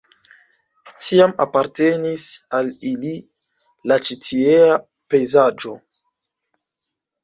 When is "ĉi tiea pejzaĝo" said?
4.09-5.81